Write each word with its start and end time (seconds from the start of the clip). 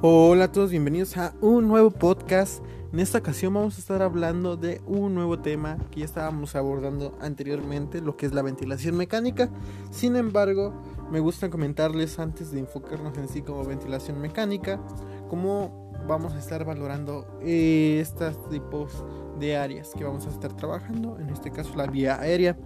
Hola 0.00 0.44
a 0.44 0.52
todos, 0.52 0.70
bienvenidos 0.70 1.16
a 1.16 1.34
un 1.40 1.66
nuevo 1.66 1.90
podcast. 1.90 2.62
En 2.92 3.00
esta 3.00 3.18
ocasión 3.18 3.54
vamos 3.54 3.74
a 3.74 3.80
estar 3.80 4.00
hablando 4.00 4.56
de 4.56 4.80
un 4.86 5.12
nuevo 5.12 5.40
tema 5.40 5.76
que 5.90 5.98
ya 5.98 6.04
estábamos 6.04 6.54
abordando 6.54 7.18
anteriormente, 7.20 8.00
lo 8.00 8.16
que 8.16 8.26
es 8.26 8.32
la 8.32 8.42
ventilación 8.42 8.96
mecánica. 8.96 9.50
Sin 9.90 10.14
embargo, 10.14 10.72
me 11.10 11.18
gusta 11.18 11.50
comentarles 11.50 12.20
antes 12.20 12.52
de 12.52 12.60
enfocarnos 12.60 13.18
en 13.18 13.26
sí 13.28 13.42
como 13.42 13.64
ventilación 13.64 14.20
mecánica, 14.20 14.80
cómo 15.28 15.92
vamos 16.06 16.32
a 16.34 16.38
estar 16.38 16.64
valorando 16.64 17.26
estos 17.42 18.48
tipos 18.50 19.04
de 19.40 19.56
áreas 19.56 19.94
que 19.98 20.04
vamos 20.04 20.28
a 20.28 20.30
estar 20.30 20.54
trabajando, 20.54 21.18
en 21.18 21.30
este 21.30 21.50
caso 21.50 21.74
la 21.74 21.88
vía 21.88 22.20
aérea. 22.20 22.56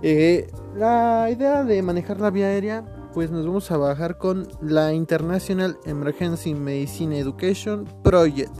Eh, 0.00 0.50
la 0.74 1.28
idea 1.30 1.64
de 1.64 1.82
manejar 1.82 2.18
la 2.18 2.30
vía 2.30 2.46
aérea 2.46 2.93
pues 3.14 3.30
nos 3.30 3.46
vamos 3.46 3.70
a 3.70 3.76
bajar 3.76 4.18
con 4.18 4.48
la 4.60 4.92
International 4.92 5.78
Emergency 5.84 6.52
Medicine 6.52 7.16
Education 7.20 7.84
Project. 8.02 8.56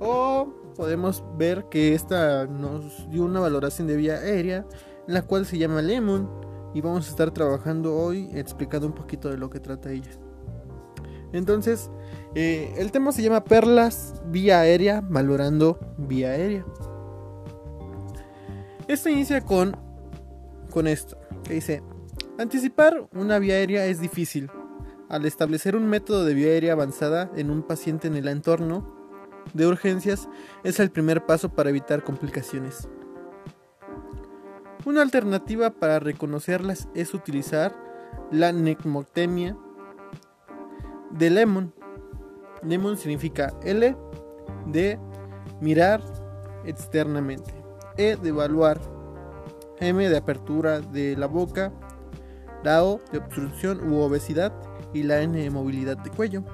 O 0.00 0.48
podemos 0.74 1.22
ver 1.38 1.66
que 1.70 1.94
esta 1.94 2.46
nos 2.46 3.08
dio 3.10 3.24
una 3.24 3.38
valoración 3.38 3.86
de 3.86 3.96
vía 3.96 4.16
aérea, 4.16 4.66
la 5.06 5.22
cual 5.22 5.46
se 5.46 5.56
llama 5.56 5.82
Lemon, 5.82 6.28
y 6.74 6.80
vamos 6.80 7.06
a 7.06 7.10
estar 7.10 7.30
trabajando 7.30 7.94
hoy 7.96 8.28
explicando 8.34 8.88
un 8.88 8.94
poquito 8.94 9.30
de 9.30 9.38
lo 9.38 9.48
que 9.48 9.60
trata 9.60 9.92
ella. 9.92 10.10
Entonces, 11.32 11.90
eh, 12.34 12.74
el 12.76 12.90
tema 12.90 13.12
se 13.12 13.22
llama 13.22 13.44
Perlas 13.44 14.14
vía 14.26 14.58
aérea, 14.58 15.00
valorando 15.00 15.78
vía 15.96 16.30
aérea. 16.30 16.64
Esto 18.88 19.08
inicia 19.08 19.40
con, 19.42 19.76
con 20.70 20.88
esto, 20.88 21.16
que 21.44 21.54
dice, 21.54 21.82
Anticipar 22.36 23.08
una 23.12 23.38
vía 23.38 23.54
aérea 23.54 23.86
es 23.86 24.00
difícil. 24.00 24.50
Al 25.08 25.24
establecer 25.24 25.76
un 25.76 25.86
método 25.86 26.24
de 26.24 26.34
vía 26.34 26.48
aérea 26.48 26.72
avanzada 26.72 27.30
en 27.36 27.48
un 27.48 27.62
paciente 27.62 28.08
en 28.08 28.16
el 28.16 28.26
entorno 28.26 28.92
de 29.52 29.68
urgencias 29.68 30.28
es 30.64 30.80
el 30.80 30.90
primer 30.90 31.26
paso 31.26 31.50
para 31.50 31.70
evitar 31.70 32.02
complicaciones. 32.02 32.88
Una 34.84 35.02
alternativa 35.02 35.70
para 35.70 36.00
reconocerlas 36.00 36.88
es 36.92 37.14
utilizar 37.14 37.72
la 38.32 38.50
necmoctemia 38.50 39.56
de 41.12 41.30
Lemon. 41.30 41.72
Lemon 42.64 42.96
significa 42.96 43.54
L 43.62 43.96
de 44.66 44.98
mirar 45.60 46.02
externamente, 46.64 47.52
E 47.96 48.16
de 48.16 48.30
evaluar, 48.30 48.80
M 49.78 50.08
de 50.08 50.16
apertura 50.16 50.80
de 50.80 51.16
la 51.16 51.26
boca, 51.26 51.72
la 52.64 52.82
O 52.82 53.00
de 53.12 53.18
obstrucción 53.18 53.92
u 53.92 54.00
obesidad 54.00 54.52
y 54.92 55.02
la 55.02 55.20
N 55.22 55.38
de 55.38 55.50
movilidad 55.50 55.98
de 55.98 56.10
cuello. 56.10 56.44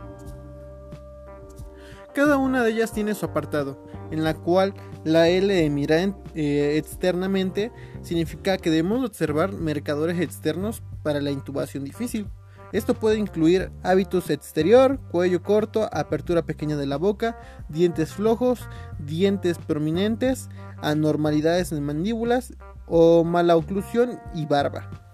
Cada 2.15 2.37
una 2.39 2.65
de 2.65 2.73
ellas 2.73 2.93
tiene 2.93 3.15
su 3.15 3.25
apartado, 3.25 3.87
en 4.11 4.25
la 4.25 4.35
cual 4.35 4.75
la 5.05 5.29
L 5.29 5.55
de 5.55 5.71
mirar 5.71 6.17
eh, 6.35 6.75
externamente 6.77 7.71
significa 8.03 8.59
que 8.59 8.71
debemos 8.71 9.05
observar 9.05 9.53
marcadores 9.53 10.21
externos 10.21 10.83
para 11.05 11.21
la 11.21 11.31
intubación 11.31 11.85
difícil. 11.85 12.27
Esto 12.73 12.95
puede 12.95 13.19
incluir 13.19 13.71
hábitos 13.83 14.31
exterior, 14.31 15.01
cuello 15.11 15.43
corto, 15.43 15.89
apertura 15.93 16.43
pequeña 16.43 16.77
de 16.77 16.87
la 16.87 16.97
boca, 16.97 17.39
dientes 17.69 18.13
flojos, 18.13 18.69
dientes 18.99 19.59
prominentes, 19.59 20.49
anormalidades 20.83 21.73
en 21.73 21.83
mandíbulas 21.83 22.55
o 22.87 23.25
mala 23.25 23.57
oclusión 23.57 24.21
y 24.35 24.47
barba. 24.47 25.10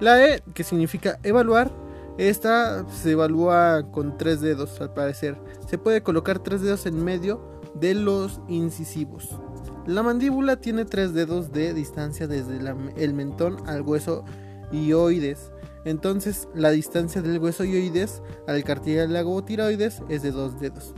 La 0.00 0.26
E, 0.26 0.42
que 0.54 0.64
significa 0.64 1.18
evaluar, 1.22 1.70
esta 2.18 2.88
se 2.88 3.12
evalúa 3.12 3.90
con 3.90 4.18
tres 4.18 4.40
dedos 4.40 4.80
al 4.80 4.92
parecer. 4.92 5.36
Se 5.68 5.78
puede 5.78 6.02
colocar 6.02 6.38
tres 6.40 6.62
dedos 6.62 6.86
en 6.86 7.02
medio 7.02 7.60
de 7.74 7.94
los 7.94 8.40
incisivos. 8.48 9.38
La 9.86 10.02
mandíbula 10.02 10.56
tiene 10.56 10.84
tres 10.84 11.12
dedos 11.12 11.52
de 11.52 11.74
distancia 11.74 12.26
desde 12.26 12.58
el 12.96 13.14
mentón 13.14 13.68
al 13.68 13.82
hueso 13.82 14.24
ioides. 14.72 15.52
Entonces 15.84 16.48
la 16.54 16.70
distancia 16.70 17.20
del 17.20 17.38
hueso 17.38 17.64
ioides 17.64 18.22
al 18.46 18.64
cartílago 18.64 19.44
tiroides 19.44 20.02
es 20.08 20.22
de 20.22 20.30
dos 20.30 20.58
dedos. 20.58 20.94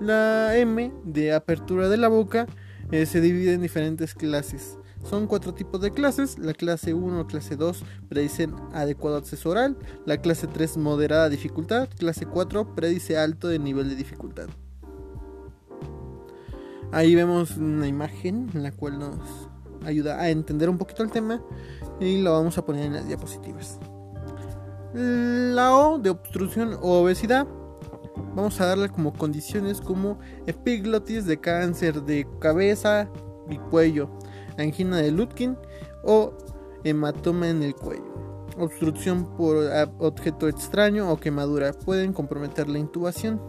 La 0.00 0.56
M 0.56 0.92
de 1.04 1.32
apertura 1.32 1.88
de 1.88 1.96
la 1.96 2.08
boca 2.08 2.46
eh, 2.90 3.06
se 3.06 3.20
divide 3.20 3.54
en 3.54 3.62
diferentes 3.62 4.14
clases. 4.14 4.78
Son 5.08 5.28
cuatro 5.28 5.54
tipos 5.54 5.80
de 5.80 5.92
clases. 5.92 6.38
La 6.38 6.52
clase 6.52 6.92
1, 6.92 7.26
clase 7.28 7.56
2 7.56 7.84
predicen 8.08 8.54
adecuado 8.72 9.16
acceso 9.16 9.50
oral. 9.50 9.76
La 10.04 10.18
clase 10.18 10.48
3 10.48 10.78
moderada 10.78 11.28
dificultad. 11.28 11.88
Clase 11.96 12.26
4 12.26 12.74
predice 12.74 13.16
alto 13.16 13.48
de 13.48 13.58
nivel 13.58 13.88
de 13.88 13.94
dificultad. 13.94 14.48
Ahí 16.90 17.14
vemos 17.14 17.56
una 17.56 17.86
imagen 17.86 18.50
en 18.54 18.62
la 18.62 18.72
cual 18.72 18.98
nos 18.98 19.16
ayuda 19.84 20.20
a 20.20 20.30
entender 20.30 20.68
un 20.68 20.78
poquito 20.78 21.02
el 21.02 21.10
tema 21.10 21.42
y 22.00 22.22
lo 22.22 22.32
vamos 22.32 22.58
a 22.58 22.64
poner 22.64 22.86
en 22.86 22.94
las 22.94 23.06
diapositivas. 23.06 23.78
La 24.94 25.76
O 25.76 25.98
de 25.98 26.10
obstrucción 26.10 26.78
o 26.80 27.02
obesidad 27.02 27.46
vamos 28.34 28.60
a 28.60 28.66
darle 28.66 28.88
como 28.88 29.12
condiciones 29.12 29.80
como 29.80 30.18
epiglotis 30.46 31.26
de 31.26 31.38
cáncer 31.38 32.02
de 32.02 32.26
cabeza 32.40 33.08
y 33.48 33.58
cuello, 33.58 34.10
angina 34.58 34.98
de 34.98 35.10
Lutkin 35.10 35.56
o 36.02 36.32
hematoma 36.84 37.48
en 37.48 37.62
el 37.62 37.74
cuello. 37.74 38.14
Obstrucción 38.58 39.36
por 39.36 39.56
objeto 39.98 40.48
extraño 40.48 41.10
o 41.10 41.18
quemadura 41.18 41.72
pueden 41.72 42.12
comprometer 42.12 42.68
la 42.68 42.78
intubación. 42.78 43.40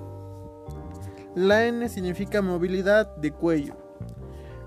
La 1.35 1.65
N 1.65 1.87
significa 1.87 2.41
movilidad 2.41 3.15
de 3.17 3.31
cuello. 3.31 3.75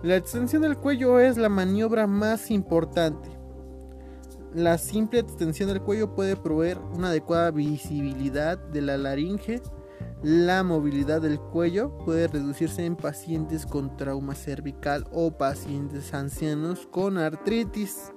La 0.03 0.17
extensión 0.17 0.62
del 0.62 0.79
cuello 0.79 1.21
es 1.21 1.37
la 1.37 1.50
maniobra 1.50 2.06
más 2.06 2.50
importante. 2.50 3.29
La 4.55 4.79
simple 4.79 5.21
extensión 5.21 5.69
del 5.69 5.83
cuello 5.83 6.15
puede 6.15 6.37
proveer 6.37 6.79
una 6.79 7.09
adecuada 7.09 7.50
visibilidad 7.50 8.56
de 8.56 8.81
la 8.81 8.97
laringe 8.97 9.61
la 10.22 10.62
movilidad 10.62 11.22
del 11.22 11.41
cuello 11.41 11.97
puede 12.04 12.28
reducirse 12.28 12.84
en 12.84 12.97
pacientes 12.97 13.64
con 13.64 13.97
trauma 13.97 14.34
cervical 14.34 15.06
o 15.12 15.31
pacientes 15.32 16.12
ancianos 16.12 16.86
con 16.91 17.16
artritis. 17.16 18.12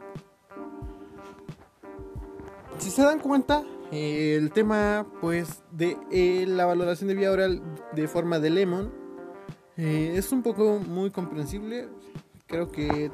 Si 2.80 2.90
se 2.90 3.04
dan 3.04 3.20
cuenta, 3.20 3.64
el 3.92 4.52
tema 4.52 5.06
pues 5.22 5.64
de 5.72 5.98
eh, 6.12 6.46
la 6.48 6.66
valoración 6.66 7.08
de 7.08 7.16
vía 7.16 7.32
oral 7.32 7.62
de 7.94 8.08
forma 8.08 8.40
de 8.40 8.50
Lemon 8.50 8.92
eh, 9.78 10.14
es 10.18 10.32
un 10.32 10.44
poco 10.44 10.80
muy 10.80 11.10
comprensible. 11.10 11.88
Creo 12.48 12.70
que 12.70 13.12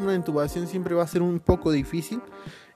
una 0.00 0.14
intubación 0.14 0.66
siempre 0.66 0.94
va 0.94 1.04
a 1.04 1.06
ser 1.06 1.22
un 1.22 1.38
poco 1.38 1.70
difícil 1.70 2.20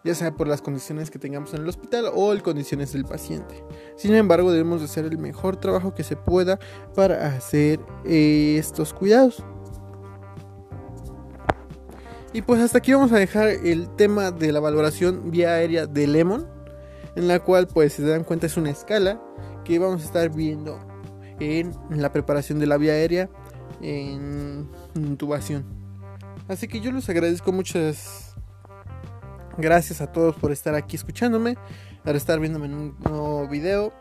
ya 0.08 0.14
sea 0.14 0.34
por 0.34 0.48
las 0.48 0.62
condiciones 0.62 1.10
que 1.10 1.18
tengamos 1.18 1.52
en 1.52 1.60
el 1.60 1.68
hospital 1.68 2.06
o 2.14 2.32
las 2.32 2.42
condiciones 2.42 2.94
del 2.94 3.04
paciente. 3.04 3.62
Sin 3.94 4.14
embargo, 4.14 4.50
debemos 4.50 4.80
de 4.80 4.86
hacer 4.86 5.04
el 5.04 5.18
mejor 5.18 5.58
trabajo 5.58 5.94
que 5.94 6.02
se 6.02 6.16
pueda 6.16 6.58
para 6.94 7.26
hacer 7.26 7.78
eh, 8.06 8.56
estos 8.58 8.94
cuidados. 8.94 9.44
Y 12.32 12.40
pues 12.40 12.62
hasta 12.62 12.78
aquí 12.78 12.94
vamos 12.94 13.12
a 13.12 13.18
dejar 13.18 13.48
el 13.48 13.94
tema 13.96 14.30
de 14.30 14.50
la 14.50 14.60
valoración 14.60 15.30
vía 15.30 15.50
aérea 15.50 15.86
de 15.86 16.06
Lemon, 16.06 16.48
en 17.14 17.28
la 17.28 17.40
cual 17.40 17.66
pues 17.66 17.92
se 17.92 18.02
dan 18.02 18.24
cuenta 18.24 18.46
es 18.46 18.56
una 18.56 18.70
escala 18.70 19.22
que 19.64 19.78
vamos 19.78 20.02
a 20.02 20.04
estar 20.06 20.30
viendo 20.30 20.78
en 21.38 21.74
la 21.90 22.12
preparación 22.12 22.58
de 22.60 22.66
la 22.66 22.78
vía 22.78 22.92
aérea 22.92 23.28
en 23.82 24.70
intubación. 24.94 25.66
Así 26.48 26.66
que 26.66 26.80
yo 26.80 26.92
les 26.92 27.06
agradezco 27.10 27.52
muchas 27.52 28.34
Gracias 29.58 30.00
a 30.00 30.06
todos 30.12 30.36
por 30.36 30.52
estar 30.52 30.76
aquí 30.76 30.94
escuchándome, 30.94 31.56
por 32.04 32.14
estar 32.14 32.38
viéndome 32.38 32.66
en 32.66 32.74
un 32.74 32.96
nuevo 33.00 33.48
video 33.48 33.92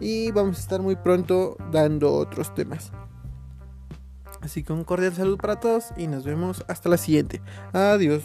y 0.00 0.30
vamos 0.30 0.56
a 0.56 0.60
estar 0.60 0.80
muy 0.80 0.96
pronto 0.96 1.58
dando 1.70 2.14
otros 2.14 2.54
temas. 2.54 2.92
Así 4.40 4.62
que 4.62 4.72
un 4.72 4.84
cordial 4.84 5.12
saludo 5.12 5.36
para 5.36 5.60
todos 5.60 5.92
y 5.98 6.06
nos 6.06 6.24
vemos 6.24 6.64
hasta 6.66 6.88
la 6.88 6.96
siguiente. 6.96 7.42
Adiós. 7.74 8.24